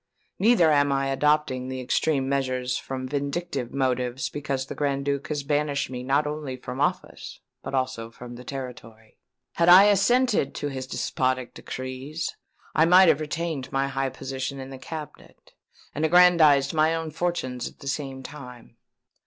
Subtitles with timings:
[0.39, 5.91] Neither am I adopting extreme measures from vindictive motives because the Grand Duke has banished
[5.91, 9.19] me not only from office but also from the territory.
[9.57, 12.35] Had I assented to his despotic decrees
[12.73, 15.53] I might have retained my high position in the cabinet,
[15.93, 18.77] and aggrandized my own fortunes at the same time.